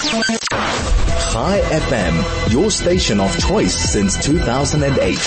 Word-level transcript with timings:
Chai 0.00 1.60
FM, 1.60 2.50
your 2.50 2.70
station 2.70 3.20
of 3.20 3.38
choice 3.38 3.74
since 3.92 4.16
2008. 4.24 5.18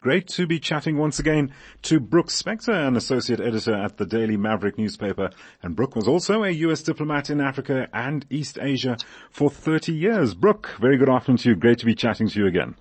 Great 0.00 0.28
to 0.28 0.46
be 0.46 0.58
chatting 0.58 0.96
once 0.96 1.18
again 1.18 1.52
to 1.82 2.00
Brooks 2.00 2.40
Spector, 2.42 2.72
an 2.72 2.96
associate 2.96 3.40
editor 3.40 3.74
at 3.74 3.98
the 3.98 4.06
Daily 4.06 4.38
Maverick 4.38 4.78
newspaper. 4.78 5.28
And 5.62 5.76
Brooke 5.76 5.94
was 5.94 6.08
also 6.08 6.42
a 6.42 6.50
US 6.50 6.80
diplomat 6.82 7.28
in 7.28 7.42
Africa 7.42 7.86
and 7.92 8.24
East 8.30 8.56
Asia 8.58 8.96
for 9.28 9.50
30 9.50 9.92
years. 9.92 10.32
Brooke, 10.32 10.70
very 10.80 10.96
good 10.96 11.10
afternoon 11.10 11.36
to 11.38 11.50
you. 11.50 11.54
Great 11.54 11.78
to 11.80 11.84
be 11.84 11.94
chatting 11.94 12.28
to 12.30 12.40
you 12.40 12.46
again. 12.46 12.76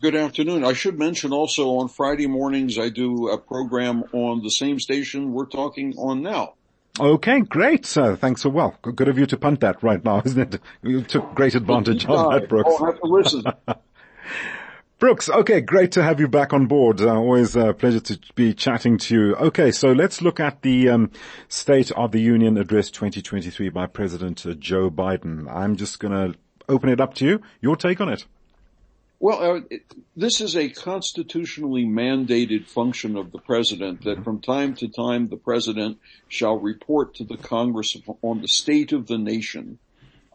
Good 0.00 0.16
afternoon. 0.16 0.64
I 0.64 0.72
should 0.72 0.98
mention 0.98 1.30
also 1.30 1.76
on 1.76 1.88
Friday 1.88 2.26
mornings 2.26 2.78
I 2.78 2.88
do 2.88 3.28
a 3.28 3.36
program 3.36 4.04
on 4.14 4.42
the 4.42 4.50
same 4.50 4.80
station 4.80 5.34
we're 5.34 5.44
talking 5.44 5.92
on 5.98 6.22
now. 6.22 6.54
Okay, 7.00 7.40
great. 7.40 7.96
Uh, 7.96 8.14
thanks 8.14 8.42
so 8.42 8.50
well. 8.50 8.76
Good 8.82 9.08
of 9.08 9.18
you 9.18 9.26
to 9.26 9.36
punt 9.36 9.60
that 9.60 9.82
right 9.82 10.04
now, 10.04 10.22
isn't 10.24 10.54
it? 10.54 10.60
You 10.82 11.02
took 11.02 11.34
great 11.34 11.54
advantage 11.54 12.06
of 12.06 12.32
that, 12.32 12.48
Brooks. 12.48 12.70
I'll 12.78 12.86
have 12.86 13.00
to 13.00 13.06
listen. 13.06 13.44
Brooks, 15.00 15.28
okay, 15.28 15.60
great 15.60 15.90
to 15.92 16.02
have 16.04 16.20
you 16.20 16.28
back 16.28 16.52
on 16.52 16.66
board. 16.66 17.00
Uh, 17.00 17.16
always 17.16 17.56
a 17.56 17.74
pleasure 17.74 17.98
to 17.98 18.18
be 18.36 18.54
chatting 18.54 18.96
to 18.98 19.14
you. 19.14 19.34
Okay, 19.36 19.72
so 19.72 19.90
let's 19.90 20.22
look 20.22 20.38
at 20.38 20.62
the 20.62 20.88
um, 20.88 21.10
State 21.48 21.90
of 21.90 22.12
the 22.12 22.20
Union 22.20 22.56
Address 22.56 22.90
2023 22.92 23.70
by 23.70 23.86
President 23.86 24.46
uh, 24.46 24.54
Joe 24.54 24.90
Biden. 24.90 25.52
I'm 25.52 25.74
just 25.74 25.98
going 25.98 26.12
to 26.12 26.38
open 26.68 26.88
it 26.90 27.00
up 27.00 27.14
to 27.14 27.26
you. 27.26 27.42
Your 27.60 27.74
take 27.74 28.00
on 28.00 28.08
it. 28.08 28.24
Well, 29.24 29.42
uh, 29.42 29.60
it, 29.70 29.84
this 30.14 30.42
is 30.42 30.54
a 30.54 30.68
constitutionally 30.68 31.86
mandated 31.86 32.66
function 32.66 33.16
of 33.16 33.32
the 33.32 33.38
president 33.38 34.04
that 34.04 34.22
from 34.22 34.42
time 34.42 34.74
to 34.74 34.88
time 34.88 35.28
the 35.28 35.38
president 35.38 35.96
shall 36.28 36.58
report 36.58 37.14
to 37.14 37.24
the 37.24 37.38
Congress 37.38 37.96
on 38.20 38.42
the 38.42 38.48
state 38.48 38.92
of 38.92 39.06
the 39.06 39.16
nation. 39.16 39.78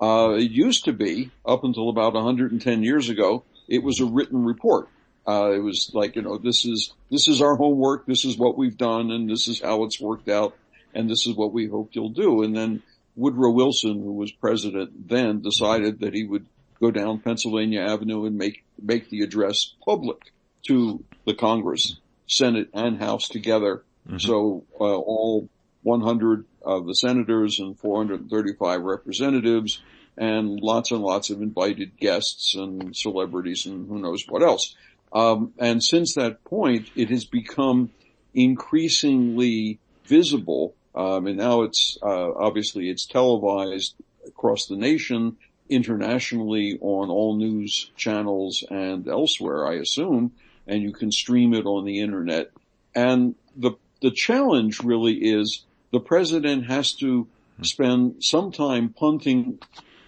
Uh, 0.01 0.31
it 0.39 0.49
used 0.49 0.85
to 0.85 0.93
be, 0.93 1.29
up 1.45 1.63
until 1.63 1.89
about 1.89 2.15
110 2.15 2.81
years 2.81 3.09
ago, 3.09 3.43
it 3.67 3.83
was 3.83 3.99
a 3.99 4.05
written 4.05 4.43
report. 4.43 4.89
Uh, 5.27 5.51
it 5.51 5.59
was 5.59 5.91
like, 5.93 6.15
you 6.15 6.23
know, 6.23 6.39
this 6.39 6.65
is, 6.65 6.91
this 7.11 7.27
is 7.27 7.43
our 7.43 7.55
homework, 7.57 8.07
this 8.07 8.25
is 8.25 8.39
what 8.39 8.57
we've 8.57 8.75
done, 8.75 9.11
and 9.11 9.29
this 9.29 9.47
is 9.47 9.61
how 9.61 9.83
it's 9.83 10.01
worked 10.01 10.29
out, 10.29 10.55
and 10.95 11.07
this 11.07 11.27
is 11.27 11.35
what 11.35 11.53
we 11.53 11.67
hope 11.67 11.91
you'll 11.91 12.09
do. 12.09 12.41
And 12.41 12.55
then 12.55 12.81
Woodrow 13.15 13.51
Wilson, 13.51 14.01
who 14.01 14.13
was 14.13 14.31
president 14.31 15.07
then, 15.07 15.41
decided 15.41 15.99
that 15.99 16.15
he 16.15 16.23
would 16.23 16.47
go 16.79 16.89
down 16.89 17.19
Pennsylvania 17.19 17.81
Avenue 17.81 18.25
and 18.25 18.35
make, 18.35 18.63
make 18.81 19.09
the 19.09 19.21
address 19.21 19.73
public 19.85 20.31
to 20.67 21.03
the 21.25 21.33
Congress, 21.33 21.97
Senate 22.27 22.69
and 22.73 22.99
House 22.99 23.27
together. 23.27 23.83
Mm-hmm. 24.07 24.17
So, 24.17 24.63
uh, 24.79 24.83
all 24.83 25.49
100 25.83 26.45
of 26.61 26.85
the 26.85 26.93
senators 26.93 27.59
and 27.59 27.77
435 27.77 28.81
representatives 28.81 29.81
and 30.17 30.59
lots 30.61 30.91
and 30.91 31.01
lots 31.01 31.29
of 31.29 31.41
invited 31.41 31.97
guests 31.97 32.53
and 32.55 32.95
celebrities 32.95 33.65
and 33.65 33.87
who 33.87 33.99
knows 33.99 34.25
what 34.27 34.43
else. 34.43 34.75
Um, 35.13 35.53
and 35.57 35.83
since 35.83 36.15
that 36.15 36.43
point, 36.43 36.89
it 36.95 37.09
has 37.09 37.25
become 37.25 37.91
increasingly 38.33 39.79
visible. 40.05 40.75
Um, 40.93 41.27
and 41.27 41.37
now 41.37 41.61
it's 41.63 41.97
uh, 42.03 42.33
obviously 42.33 42.89
it's 42.89 43.05
televised 43.05 43.95
across 44.27 44.67
the 44.67 44.75
nation, 44.75 45.37
internationally 45.69 46.77
on 46.81 47.09
all 47.09 47.35
news 47.37 47.91
channels 47.95 48.63
and 48.69 49.07
elsewhere, 49.07 49.67
I 49.67 49.75
assume, 49.75 50.31
and 50.67 50.81
you 50.81 50.91
can 50.91 51.11
stream 51.11 51.53
it 51.53 51.65
on 51.65 51.85
the 51.85 51.99
internet. 51.99 52.51
And 52.95 53.35
the 53.55 53.71
the 54.01 54.11
challenge 54.11 54.81
really 54.81 55.15
is 55.15 55.65
the 55.91 55.99
president 55.99 56.67
has 56.67 56.93
to 56.93 57.27
spend 57.61 58.23
some 58.23 58.51
time 58.51 58.89
punting 58.89 59.59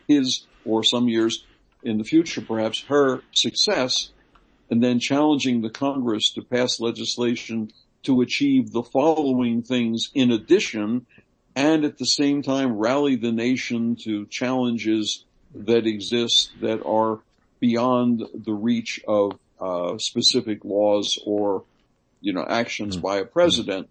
his 0.08 0.46
or 0.64 0.84
some 0.84 1.10
years 1.10 1.46
in 1.84 1.98
the 1.98 2.04
future, 2.04 2.42
perhaps 2.42 2.84
her 2.88 3.22
success 3.34 4.12
and 4.72 4.82
then 4.82 5.00
challenging 5.00 5.62
the 5.62 5.70
Congress 5.70 6.32
to 6.32 6.42
pass 6.42 6.80
legislation 6.80 7.72
to 8.04 8.22
achieve 8.22 8.72
the 8.72 8.82
following 8.82 9.62
things 9.62 10.10
in 10.16 10.32
addition 10.32 11.06
and 11.56 11.84
at 11.84 11.98
the 11.98 12.06
same 12.06 12.42
time 12.42 12.78
rally 12.78 13.18
the 13.18 13.34
nation 13.34 13.98
to 13.98 14.26
challenges 14.28 15.26
that 15.56 15.86
exist 15.86 16.52
that 16.62 16.84
are 16.86 17.20
beyond 17.60 18.24
the 18.34 18.54
reach 18.54 19.02
of 19.08 19.40
uh, 19.60 19.98
specific 19.98 20.66
laws 20.66 21.20
or 21.26 21.64
you 22.20 22.34
know 22.34 22.46
actions 22.48 22.96
mm-hmm. 22.96 23.06
by 23.06 23.18
a 23.18 23.26
president. 23.26 23.90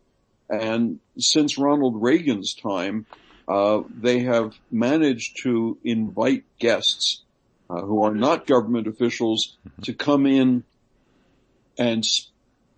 And 0.49 0.99
since 1.17 1.59
Ronald 1.59 2.03
Reagan's 2.03 2.55
time, 2.55 3.07
uh, 3.47 3.83
they 3.89 4.21
have 4.21 4.57
managed 4.71 5.43
to 5.43 5.79
invite 5.85 6.45
guests 6.59 7.23
uh, 7.69 7.81
who 7.83 8.03
are 8.03 8.15
not 8.15 8.47
government 8.47 8.89
officials 8.89 9.57
mm-hmm. 9.67 9.83
to 9.83 9.95
come 9.95 10.27
in 10.27 10.65
and 11.79 12.05
s- 12.05 12.29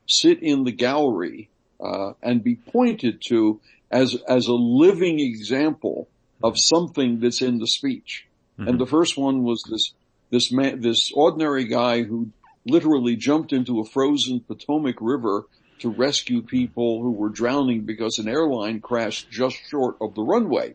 sit 0.07 0.43
in 0.43 0.65
the 0.65 0.73
gallery 0.73 1.49
uh, 1.81 2.13
and 2.23 2.45
be 2.45 2.57
pointed 2.57 3.23
to 3.29 3.61
as 3.91 4.17
as 4.29 4.47
a 4.47 4.53
living 4.53 5.19
example 5.21 6.09
of 6.43 6.59
something 6.59 7.21
that's 7.21 7.41
in 7.41 7.59
the 7.59 7.67
speech. 7.67 8.27
Mm-hmm. 8.59 8.69
And 8.69 8.79
the 8.79 8.87
first 8.87 9.17
one 9.17 9.43
was 9.43 9.63
this 9.69 9.93
this 10.31 10.51
man, 10.51 10.81
this 10.81 11.13
ordinary 11.13 11.65
guy 11.65 12.03
who 12.03 12.31
literally 12.65 13.17
jumped 13.17 13.53
into 13.53 13.81
a 13.81 13.85
frozen 13.85 14.41
Potomac 14.41 14.97
River 15.01 15.47
to 15.81 15.91
rescue 15.91 16.43
people 16.43 17.03
who 17.03 17.11
were 17.11 17.29
drowning 17.29 17.83
because 17.83 18.19
an 18.19 18.29
airline 18.29 18.81
crashed 18.81 19.31
just 19.31 19.57
short 19.69 19.97
of 20.01 20.15
the 20.15 20.23
runway. 20.23 20.75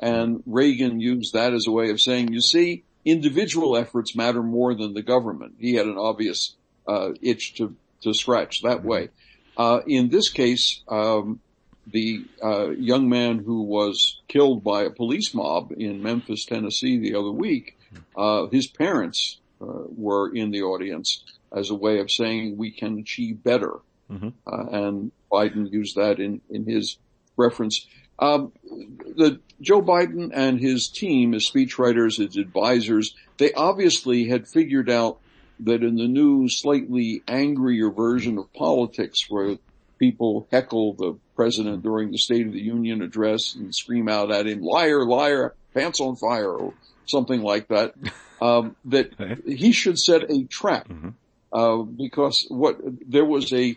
And 0.00 0.42
Reagan 0.46 0.98
used 1.00 1.34
that 1.34 1.52
as 1.52 1.66
a 1.66 1.70
way 1.70 1.90
of 1.90 2.00
saying, 2.00 2.32
you 2.32 2.40
see, 2.40 2.84
individual 3.04 3.76
efforts 3.76 4.16
matter 4.16 4.42
more 4.42 4.74
than 4.74 4.94
the 4.94 5.02
government. 5.02 5.54
He 5.58 5.74
had 5.74 5.86
an 5.86 5.98
obvious 5.98 6.54
uh, 6.86 7.10
itch 7.22 7.54
to 7.56 7.76
to 8.02 8.12
scratch 8.12 8.62
that 8.62 8.84
way. 8.84 9.08
Uh, 9.56 9.80
in 9.86 10.08
this 10.08 10.28
case, 10.28 10.82
um, 10.88 11.40
the 11.86 12.24
uh, 12.42 12.70
young 12.70 13.08
man 13.08 13.38
who 13.38 13.62
was 13.62 14.20
killed 14.28 14.64
by 14.64 14.82
a 14.82 14.90
police 14.90 15.32
mob 15.34 15.72
in 15.76 16.02
Memphis, 16.02 16.44
Tennessee, 16.44 16.98
the 16.98 17.14
other 17.14 17.30
week, 17.30 17.78
uh, 18.16 18.46
his 18.48 18.66
parents 18.66 19.38
uh, 19.60 19.66
were 19.96 20.34
in 20.34 20.50
the 20.50 20.62
audience 20.62 21.22
as 21.54 21.70
a 21.70 21.74
way 21.74 22.00
of 22.00 22.10
saying 22.10 22.56
we 22.56 22.70
can 22.70 22.98
achieve 22.98 23.42
better. 23.42 23.74
Mm-hmm. 24.10 24.28
Uh, 24.46 24.86
and 24.86 25.12
Biden 25.30 25.72
used 25.72 25.96
that 25.96 26.18
in, 26.18 26.40
in 26.50 26.64
his 26.64 26.98
reference. 27.36 27.86
Um, 28.18 28.52
the 28.64 29.40
Joe 29.60 29.82
Biden 29.82 30.30
and 30.32 30.60
his 30.60 30.88
team, 30.88 31.32
his 31.32 31.50
speechwriters, 31.50 32.18
his 32.18 32.36
advisors, 32.36 33.14
they 33.38 33.52
obviously 33.52 34.28
had 34.28 34.48
figured 34.48 34.90
out 34.90 35.18
that 35.60 35.82
in 35.82 35.96
the 35.96 36.08
new, 36.08 36.48
slightly 36.48 37.22
angrier 37.28 37.90
version 37.90 38.38
of 38.38 38.52
politics, 38.52 39.26
where 39.28 39.58
people 39.98 40.46
heckle 40.50 40.94
the 40.94 41.18
president 41.34 41.82
during 41.82 42.10
the 42.10 42.18
State 42.18 42.46
of 42.46 42.52
the 42.52 42.60
Union 42.60 43.02
address 43.02 43.54
and 43.54 43.74
scream 43.74 44.08
out 44.08 44.30
at 44.30 44.46
him, 44.46 44.62
"Liar, 44.62 45.04
liar, 45.04 45.54
pants 45.74 46.00
on 46.00 46.16
fire," 46.16 46.50
or 46.50 46.74
something 47.06 47.42
like 47.42 47.68
that, 47.68 47.94
um, 48.40 48.76
that 48.86 49.12
he 49.46 49.72
should 49.72 49.98
set 49.98 50.30
a 50.30 50.44
trap 50.44 50.88
mm-hmm. 50.88 51.10
uh, 51.52 51.82
because 51.82 52.46
what 52.48 52.78
there 53.08 53.24
was 53.24 53.52
a 53.52 53.76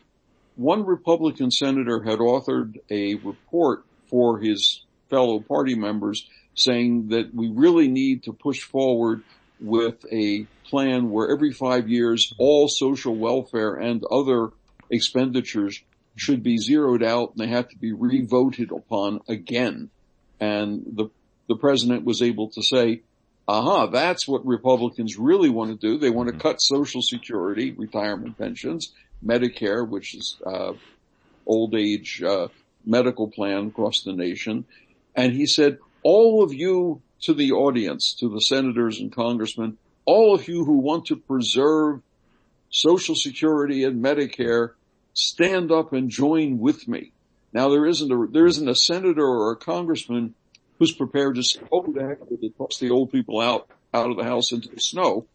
one 0.56 0.86
Republican 0.86 1.52
senator 1.52 2.02
had 2.04 2.20
authored 2.20 2.78
a 2.90 3.16
report 3.16 3.86
for 4.08 4.40
his 4.40 4.84
fellow 5.10 5.40
party 5.40 5.76
members 5.76 6.28
saying 6.56 7.08
that 7.10 7.34
we 7.34 7.48
really 7.50 7.88
need 7.88 8.24
to 8.24 8.34
push 8.34 8.62
forward 8.62 9.24
with 9.62 10.06
a 10.12 10.46
plan 10.66 11.10
where 11.10 11.32
every 11.32 11.52
five 11.52 11.90
years 11.90 12.34
all 12.38 12.68
social 12.68 13.16
welfare 13.16 13.76
and 13.76 14.04
other 14.12 14.50
expenditures 14.90 15.82
should 16.20 16.44
be 16.44 16.58
zeroed 16.58 17.04
out 17.04 17.32
and 17.32 17.40
they 17.40 17.52
have 17.52 17.70
to 17.70 17.78
be 17.78 17.94
revoted 17.94 18.72
upon 18.72 19.22
again. 19.28 19.90
And 20.40 20.84
the, 20.86 21.10
the 21.48 21.56
president 21.56 22.06
was 22.06 22.22
able 22.22 22.50
to 22.52 22.62
say, 22.62 23.02
aha, 23.48 23.88
that's 23.88 24.28
what 24.28 24.46
Republicans 24.46 25.18
really 25.18 25.50
want 25.50 25.72
to 25.72 25.88
do. 25.88 25.98
They 25.98 26.10
want 26.10 26.30
to 26.30 26.38
cut 26.38 26.62
social 26.62 27.02
security, 27.02 27.72
retirement 27.72 28.38
pensions, 28.38 28.94
Medicare, 29.26 29.88
which 29.88 30.16
is 30.16 30.38
uh, 30.46 30.74
old 31.46 31.76
age 31.76 32.22
uh, 32.22 32.48
medical 32.86 33.28
plan 33.28 33.68
across 33.68 34.04
the 34.04 34.14
nation. 34.14 34.66
And 35.16 35.34
he 35.34 35.46
said, 35.46 35.80
all 36.04 36.44
of 36.44 36.54
you 36.54 37.02
to 37.24 37.34
the 37.34 37.52
audience, 37.52 38.16
to 38.20 38.30
the 38.30 38.40
senators 38.40 39.00
and 39.00 39.12
congressmen, 39.12 39.78
all 40.06 40.34
of 40.34 40.48
you 40.48 40.64
who 40.64 40.78
want 40.78 41.06
to 41.08 41.16
preserve 41.16 42.02
Social 42.70 43.16
Security 43.16 43.84
and 43.84 44.04
Medicare, 44.04 44.72
stand 45.20 45.72
up 45.72 45.94
and 45.94 46.10
join 46.10 46.60
with 46.60 46.88
me. 46.88 47.12
Now 47.52 47.70
there 47.70 47.86
isn't 47.86 48.12
a, 48.12 48.28
there 48.32 48.46
isn't 48.46 48.68
a 48.70 48.76
senator 48.76 49.26
or 49.26 49.52
a 49.52 49.58
congressman 49.58 50.36
who's 50.78 50.94
prepared 50.94 51.36
to 51.36 51.44
say, 51.44 51.60
oh, 51.72 51.86
the 51.92 52.02
heck 52.02 52.20
toss 52.58 52.80
the 52.80 52.90
old 52.90 53.12
people 53.12 53.42
out, 53.42 53.70
out 53.94 54.10
of 54.10 54.18
the 54.18 54.24
house 54.24 54.52
into 54.52 54.70
the 54.70 54.80
snow. 54.80 55.26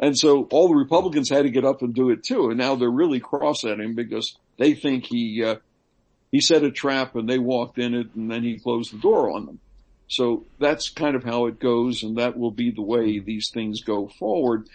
And 0.00 0.18
so 0.18 0.44
all 0.50 0.68
the 0.68 0.74
Republicans 0.74 1.30
had 1.30 1.44
to 1.44 1.50
get 1.50 1.64
up 1.64 1.82
and 1.82 1.94
do 1.94 2.10
it 2.10 2.24
too. 2.24 2.48
And 2.48 2.58
now 2.58 2.74
they're 2.74 2.90
really 2.90 3.20
cross 3.20 3.64
at 3.64 3.80
him 3.80 3.94
because 3.94 4.36
they 4.58 4.74
think 4.74 5.06
he, 5.06 5.42
uh, 5.44 5.56
he 6.32 6.40
set 6.40 6.64
a 6.64 6.70
trap 6.70 7.14
and 7.14 7.28
they 7.28 7.38
walked 7.38 7.78
in 7.78 7.94
it 7.94 8.14
and 8.14 8.30
then 8.30 8.42
he 8.42 8.58
closed 8.58 8.92
the 8.92 8.98
door 8.98 9.30
on 9.30 9.46
them. 9.46 9.60
So 10.08 10.44
that's 10.58 10.90
kind 10.90 11.16
of 11.16 11.24
how 11.24 11.46
it 11.46 11.58
goes 11.58 12.02
and 12.02 12.18
that 12.18 12.36
will 12.36 12.50
be 12.50 12.70
the 12.70 12.82
way 12.82 13.18
these 13.18 13.50
things 13.50 13.82
go 13.82 14.08
forward. 14.18 14.68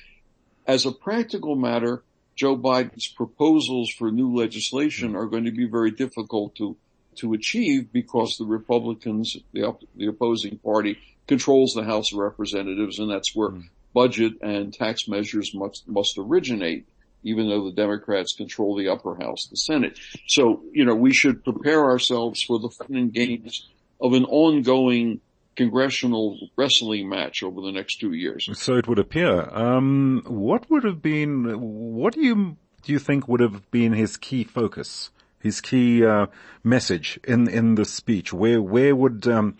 As 0.65 0.85
a 0.85 0.91
practical 0.91 1.55
matter, 1.55 2.03
Joe 2.41 2.57
Biden's 2.57 3.07
proposals 3.07 3.91
for 3.91 4.11
new 4.11 4.35
legislation 4.35 5.15
are 5.15 5.27
going 5.27 5.45
to 5.45 5.51
be 5.51 5.67
very 5.67 5.91
difficult 5.91 6.55
to 6.55 6.75
to 7.17 7.33
achieve 7.33 7.93
because 7.93 8.37
the 8.37 8.45
Republicans, 8.45 9.37
the, 9.53 9.77
the 9.95 10.07
opposing 10.07 10.57
party, 10.57 10.97
controls 11.27 11.73
the 11.73 11.83
House 11.83 12.11
of 12.11 12.17
Representatives, 12.17 12.97
and 12.97 13.11
that's 13.11 13.35
where 13.35 13.49
mm. 13.49 13.65
budget 13.93 14.41
and 14.41 14.73
tax 14.73 15.07
measures 15.07 15.53
must 15.53 15.87
must 15.87 16.17
originate. 16.17 16.87
Even 17.21 17.47
though 17.47 17.65
the 17.65 17.75
Democrats 17.75 18.33
control 18.33 18.75
the 18.75 18.87
upper 18.87 19.13
house, 19.23 19.45
the 19.45 19.55
Senate. 19.55 19.99
So, 20.27 20.63
you 20.71 20.83
know, 20.83 20.95
we 20.95 21.13
should 21.13 21.43
prepare 21.43 21.83
ourselves 21.83 22.41
for 22.41 22.57
the 22.57 22.69
fun 22.69 22.95
and 22.95 23.13
games 23.13 23.69
of 23.99 24.13
an 24.13 24.25
ongoing 24.25 25.21
congressional 25.61 26.37
wrestling 26.55 27.07
match 27.07 27.43
over 27.43 27.61
the 27.61 27.71
next 27.71 27.99
two 27.99 28.13
years. 28.13 28.49
So 28.53 28.75
it 28.75 28.87
would 28.87 28.99
appear. 28.99 29.33
Um, 29.65 30.23
what 30.25 30.69
would 30.69 30.83
have 30.83 31.01
been, 31.01 31.33
what 31.59 32.13
do 32.15 32.21
you, 32.21 32.57
do 32.83 32.91
you 32.91 32.99
think 32.99 33.27
would 33.27 33.41
have 33.41 33.69
been 33.69 33.93
his 33.93 34.17
key 34.17 34.43
focus, 34.43 35.11
his 35.39 35.61
key, 35.61 36.03
uh, 36.03 36.27
message 36.63 37.19
in, 37.23 37.47
in 37.47 37.75
the 37.75 37.85
speech? 37.85 38.33
Where, 38.33 38.61
where 38.61 38.95
would, 38.95 39.27
um, 39.27 39.55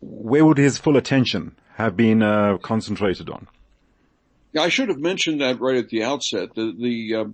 where 0.00 0.44
would 0.44 0.58
his 0.58 0.78
full 0.78 0.96
attention 0.96 1.56
have 1.74 1.96
been, 1.96 2.22
uh, 2.22 2.58
concentrated 2.58 3.28
on? 3.28 3.48
I 4.56 4.68
should 4.68 4.88
have 4.88 5.00
mentioned 5.00 5.40
that 5.40 5.60
right 5.60 5.78
at 5.78 5.88
the 5.88 6.04
outset. 6.04 6.54
The, 6.54 6.72
the, 6.78 7.14
uh, 7.16 7.24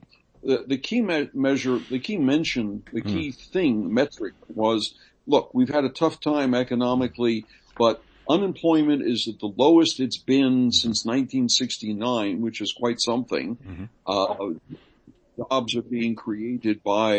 the, 0.42 0.64
the, 0.66 0.78
key 0.78 1.02
me- 1.02 1.28
measure, 1.34 1.78
the 1.90 1.98
key 1.98 2.16
mention, 2.16 2.82
the 2.94 3.02
key 3.02 3.28
mm. 3.28 3.52
thing, 3.52 3.92
metric 3.92 4.32
was, 4.48 4.94
look, 5.26 5.52
we've 5.52 5.68
had 5.68 5.84
a 5.84 5.90
tough 5.90 6.18
time 6.18 6.54
economically 6.54 7.44
but 7.80 8.02
unemployment 8.28 9.00
is 9.00 9.26
at 9.26 9.40
the 9.40 9.50
lowest 9.56 10.00
it's 10.00 10.18
been 10.18 10.70
since 10.70 11.06
1969, 11.06 12.42
which 12.42 12.60
is 12.60 12.74
quite 12.74 13.00
something. 13.00 13.56
Mm-hmm. 13.56 13.84
Uh, 14.06 14.76
jobs 15.38 15.74
are 15.76 15.82
being 15.82 16.14
created 16.14 16.82
by 16.82 17.16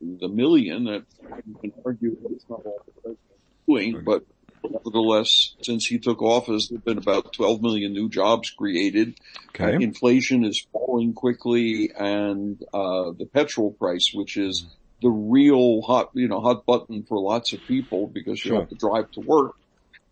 the 0.00 0.28
million. 0.28 0.84
That 0.84 1.02
you 1.44 1.54
can 1.60 1.72
argue 1.84 2.16
that 2.22 2.30
it's 2.30 2.44
not 2.48 2.62
all 2.64 2.80
the 2.86 2.92
president 2.92 3.18
doing, 3.66 4.04
but 4.04 4.22
nevertheless, 4.62 5.56
since 5.62 5.86
he 5.86 5.98
took 5.98 6.22
office, 6.22 6.68
there 6.68 6.78
have 6.78 6.84
been 6.84 6.98
about 6.98 7.32
12 7.32 7.60
million 7.62 7.92
new 7.92 8.08
jobs 8.08 8.50
created. 8.50 9.18
Okay. 9.48 9.74
Inflation 9.82 10.44
is 10.44 10.64
falling 10.72 11.14
quickly, 11.14 11.90
and 11.98 12.62
uh, 12.72 13.10
the 13.10 13.26
petrol 13.26 13.72
price, 13.72 14.12
which 14.14 14.36
is 14.36 14.66
the 15.02 15.10
real 15.10 15.82
hot, 15.82 16.10
you 16.14 16.28
know, 16.28 16.40
hot 16.40 16.64
button 16.64 17.02
for 17.02 17.18
lots 17.18 17.52
of 17.52 17.60
people 17.66 18.06
because 18.06 18.44
you 18.44 18.50
sure. 18.50 18.60
have 18.60 18.68
to 18.68 18.76
drive 18.76 19.10
to 19.10 19.20
work 19.20 19.56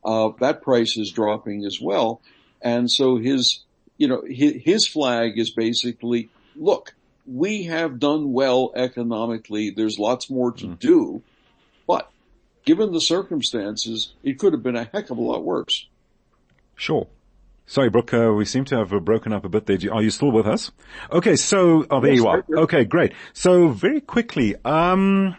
uh, 0.05 0.31
that 0.41 0.63
price 0.63 0.97
is 0.97 1.11
dropping 1.11 1.65
as 1.65 1.81
well. 1.81 2.21
And 2.61 2.91
so 2.91 3.17
his, 3.17 3.61
you 3.99 4.09
know, 4.09 4.23
his, 4.27 4.55
his 4.63 4.87
flag 4.87 5.39
is 5.39 5.51
basically, 5.51 6.31
look, 6.57 6.95
we 7.27 7.65
have 7.65 7.99
done 7.99 8.33
well 8.33 8.73
economically. 8.75 9.71
There's 9.71 9.99
lots 9.99 10.31
more 10.31 10.53
to 10.53 10.67
mm. 10.67 10.79
do, 10.79 11.23
but 11.87 12.11
given 12.65 12.93
the 12.93 13.01
circumstances, 13.01 14.13
it 14.23 14.39
could 14.39 14.53
have 14.53 14.63
been 14.63 14.77
a 14.77 14.85
heck 14.85 15.11
of 15.11 15.19
a 15.19 15.23
lot 15.23 15.45
worse. 15.45 15.87
Sure. 16.77 17.07
Sorry, 17.67 17.89
Brooke, 17.89 18.13
uh, 18.13 18.33
we 18.35 18.45
seem 18.45 18.67
to 18.67 18.77
have 18.77 18.93
uh, 18.93 18.99
broken 18.99 19.33
up 19.33 19.45
a 19.45 19.49
bit 19.49 19.65
there. 19.65 19.79
Are 19.91 20.03
you 20.03 20.11
still 20.11 20.31
with 20.31 20.47
us? 20.47 20.71
Okay, 21.11 21.35
so, 21.35 21.87
oh, 21.91 22.01
there 22.01 22.11
yes, 22.13 22.21
you 22.21 22.27
are. 22.27 22.45
Okay, 22.51 22.85
great. 22.85 23.13
So 23.33 23.69
very 23.69 24.03
quickly, 24.03 24.55
um, 24.67 25.35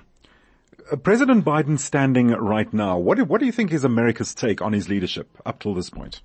President 1.03 1.43
Biden 1.43 1.79
standing 1.79 2.27
right 2.29 2.71
now, 2.73 2.97
what 2.97 3.17
do, 3.17 3.25
what 3.25 3.39
do 3.39 3.45
you 3.45 3.51
think 3.51 3.73
is 3.73 3.83
America's 3.83 4.35
take 4.35 4.61
on 4.61 4.73
his 4.73 4.87
leadership 4.87 5.27
up 5.45 5.59
till 5.59 5.73
this 5.73 5.89
point? 5.89 6.21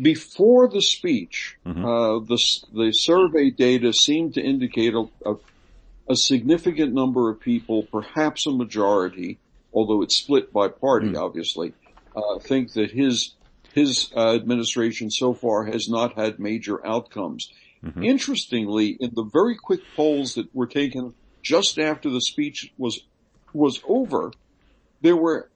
Before 0.00 0.68
the 0.68 0.82
speech, 0.82 1.56
mm-hmm. 1.64 1.84
uh, 1.84 2.18
the, 2.20 2.38
the 2.72 2.92
survey 2.92 3.50
data 3.50 3.92
seemed 3.92 4.34
to 4.34 4.42
indicate 4.42 4.94
a, 4.94 5.06
a, 5.24 5.34
a, 6.08 6.16
significant 6.16 6.92
number 6.92 7.30
of 7.30 7.40
people, 7.40 7.84
perhaps 7.84 8.46
a 8.46 8.50
majority, 8.50 9.38
although 9.72 10.02
it's 10.02 10.16
split 10.16 10.52
by 10.52 10.68
party, 10.68 11.10
mm. 11.10 11.18
obviously, 11.18 11.72
uh, 12.16 12.38
think 12.40 12.72
that 12.72 12.90
his 12.90 13.34
his 13.72 14.10
uh, 14.16 14.34
administration 14.34 15.12
so 15.12 15.32
far 15.32 15.64
has 15.66 15.88
not 15.88 16.14
had 16.18 16.40
major 16.40 16.84
outcomes. 16.84 17.52
Mm-hmm. 17.84 18.02
Interestingly, 18.02 18.96
in 18.98 19.12
the 19.14 19.22
very 19.22 19.56
quick 19.56 19.80
polls 19.94 20.34
that 20.34 20.52
were 20.52 20.66
taken 20.66 21.14
just 21.40 21.78
after 21.78 22.10
the 22.10 22.20
speech 22.20 22.72
was 22.76 23.00
was 23.52 23.80
over, 23.86 24.32
there 25.00 25.16
were, 25.16 25.50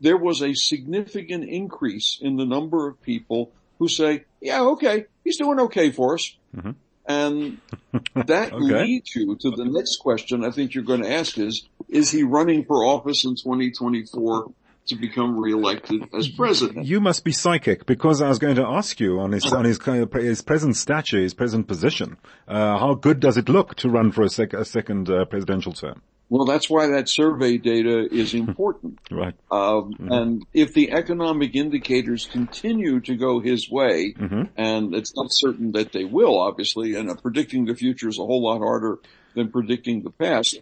there 0.00 0.16
was 0.16 0.42
a 0.42 0.54
significant 0.54 1.44
increase 1.44 2.18
in 2.20 2.36
the 2.36 2.44
number 2.44 2.88
of 2.88 3.00
people 3.02 3.52
who 3.78 3.88
say, 3.88 4.24
yeah, 4.40 4.62
okay, 4.62 5.06
he's 5.24 5.38
doing 5.38 5.60
okay 5.60 5.90
for 5.90 6.14
us. 6.14 6.36
Mm-hmm. 6.56 6.70
And 7.06 7.60
that 8.26 8.52
okay. 8.52 8.82
leads 8.82 9.14
you 9.16 9.36
to 9.36 9.50
the 9.50 9.64
next 9.64 9.96
question 9.96 10.44
I 10.44 10.50
think 10.50 10.74
you're 10.74 10.84
going 10.84 11.02
to 11.02 11.12
ask 11.12 11.38
is, 11.38 11.66
is 11.88 12.10
he 12.10 12.22
running 12.22 12.64
for 12.64 12.84
office 12.84 13.24
in 13.24 13.36
2024 13.36 14.52
to 14.86 14.96
become 14.96 15.38
reelected 15.38 16.08
as 16.14 16.28
president. 16.28 16.86
You 16.86 17.00
must 17.00 17.24
be 17.24 17.32
psychic 17.32 17.86
because 17.86 18.20
I 18.20 18.28
was 18.28 18.38
going 18.38 18.56
to 18.56 18.66
ask 18.66 19.00
you 19.00 19.20
on 19.20 19.32
his 19.32 19.44
on 19.52 19.64
his 19.64 19.78
his 19.82 20.42
present 20.42 20.76
stature, 20.76 21.18
his 21.18 21.34
present 21.34 21.68
position, 21.68 22.16
uh, 22.48 22.78
how 22.78 22.94
good 22.94 23.20
does 23.20 23.36
it 23.36 23.48
look 23.48 23.74
to 23.76 23.88
run 23.88 24.10
for 24.10 24.22
a, 24.22 24.28
sec- 24.28 24.52
a 24.52 24.64
second 24.64 25.08
uh, 25.08 25.24
presidential 25.26 25.72
term? 25.72 26.02
Well, 26.30 26.44
that's 26.44 26.70
why 26.70 26.86
that 26.86 27.08
survey 27.08 27.58
data 27.58 28.06
is 28.08 28.34
important. 28.34 29.00
right. 29.10 29.34
Um, 29.50 29.92
mm-hmm. 29.92 30.12
And 30.12 30.46
if 30.54 30.72
the 30.72 30.92
economic 30.92 31.56
indicators 31.56 32.26
continue 32.30 33.00
to 33.00 33.16
go 33.16 33.40
his 33.40 33.68
way, 33.68 34.14
mm-hmm. 34.16 34.44
and 34.56 34.94
it's 34.94 35.12
not 35.16 35.26
certain 35.30 35.72
that 35.72 35.90
they 35.90 36.04
will, 36.04 36.38
obviously, 36.38 36.94
and 36.94 37.10
uh, 37.10 37.16
predicting 37.16 37.64
the 37.64 37.74
future 37.74 38.08
is 38.08 38.18
a 38.20 38.24
whole 38.24 38.44
lot 38.44 38.58
harder 38.58 39.00
than 39.34 39.50
predicting 39.50 40.02
the 40.02 40.10
past, 40.10 40.60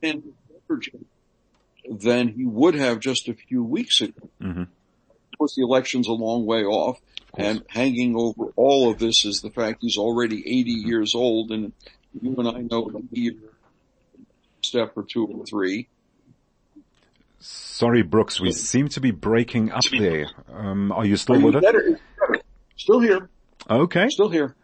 and 0.00 0.22
than 1.90 2.28
he 2.28 2.44
would 2.44 2.76
have 2.76 3.00
just 3.00 3.28
a 3.28 3.34
few 3.34 3.64
weeks 3.64 4.00
ago. 4.00 4.30
Mm-hmm. 4.40 4.62
Of 4.62 5.38
course, 5.38 5.56
the 5.56 5.62
election's 5.62 6.06
a 6.06 6.12
long 6.12 6.46
way 6.46 6.62
off, 6.62 7.00
and 7.36 7.64
hanging 7.68 8.14
over 8.16 8.52
all 8.54 8.92
of 8.92 9.00
this 9.00 9.24
is 9.24 9.40
the 9.40 9.50
fact 9.50 9.78
he's 9.80 9.98
already 9.98 10.38
80 10.38 10.70
years 10.70 11.16
old, 11.16 11.50
and 11.50 11.72
you 12.22 12.36
and 12.38 12.48
I 12.48 12.60
know 12.60 12.90
that 12.90 13.34
step 14.74 14.96
or 14.96 15.04
two 15.04 15.26
or 15.26 15.46
three. 15.46 15.88
Sorry, 17.38 18.02
Brooks, 18.02 18.40
we 18.40 18.50
seem 18.50 18.88
to 18.88 19.00
be 19.00 19.12
breaking 19.12 19.70
up 19.70 19.84
there. 19.96 20.26
Um, 20.52 20.90
are 20.90 21.04
you 21.04 21.16
still 21.16 21.36
are 21.36 21.40
with 21.52 21.56
us? 21.56 21.64
Still 22.76 23.00
here. 23.00 23.28
Okay. 23.70 24.08
Still 24.08 24.30
here. 24.30 24.56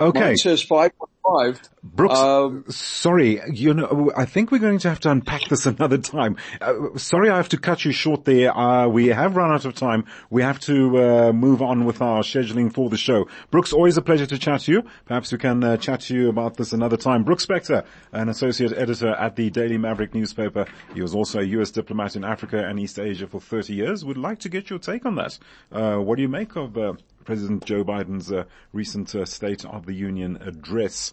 Okay. 0.00 0.20
Mine 0.20 0.36
says 0.36 0.62
five 0.62 0.92
five. 1.22 1.60
Brooks, 1.82 2.18
um, 2.18 2.64
sorry, 2.68 3.40
you 3.52 3.72
know, 3.72 4.10
I 4.16 4.24
think 4.24 4.50
we're 4.50 4.58
going 4.58 4.78
to 4.80 4.88
have 4.88 5.00
to 5.00 5.10
unpack 5.10 5.48
this 5.48 5.66
another 5.66 5.98
time. 5.98 6.36
Uh, 6.60 6.96
sorry, 6.96 7.30
I 7.30 7.36
have 7.36 7.50
to 7.50 7.58
cut 7.58 7.84
you 7.84 7.92
short 7.92 8.24
there. 8.24 8.56
Uh, 8.56 8.88
we 8.88 9.08
have 9.08 9.36
run 9.36 9.52
out 9.52 9.64
of 9.64 9.74
time. 9.74 10.04
We 10.30 10.42
have 10.42 10.58
to 10.60 10.98
uh, 10.98 11.32
move 11.32 11.62
on 11.62 11.84
with 11.84 12.02
our 12.02 12.22
scheduling 12.22 12.72
for 12.72 12.90
the 12.90 12.96
show. 12.96 13.28
Brooks, 13.50 13.72
always 13.72 13.96
a 13.96 14.02
pleasure 14.02 14.26
to 14.26 14.38
chat 14.38 14.62
to 14.62 14.72
you. 14.72 14.82
Perhaps 15.06 15.30
we 15.30 15.38
can 15.38 15.62
uh, 15.62 15.76
chat 15.76 16.00
to 16.02 16.14
you 16.14 16.28
about 16.28 16.56
this 16.56 16.72
another 16.72 16.96
time. 16.96 17.22
Brooks 17.22 17.46
Spector, 17.46 17.84
an 18.12 18.28
associate 18.28 18.72
editor 18.76 19.10
at 19.10 19.36
the 19.36 19.50
Daily 19.50 19.78
Maverick 19.78 20.14
newspaper. 20.14 20.66
He 20.94 21.02
was 21.02 21.14
also 21.14 21.40
a 21.40 21.44
U.S. 21.44 21.70
diplomat 21.70 22.16
in 22.16 22.24
Africa 22.24 22.66
and 22.66 22.80
East 22.80 22.98
Asia 22.98 23.28
for 23.28 23.40
30 23.40 23.74
years. 23.74 24.04
Would 24.04 24.18
like 24.18 24.40
to 24.40 24.48
get 24.48 24.68
your 24.68 24.80
take 24.80 25.06
on 25.06 25.14
that. 25.16 25.38
Uh, 25.70 25.96
what 25.98 26.16
do 26.16 26.22
you 26.22 26.28
make 26.28 26.56
of 26.56 26.76
uh, 26.76 26.94
President 27.24 27.64
Joe 27.64 27.84
Biden's 27.84 28.32
recent 28.72 29.14
State 29.28 29.64
of 29.64 29.86
the 29.86 29.94
Union 29.94 30.38
address? 30.42 31.12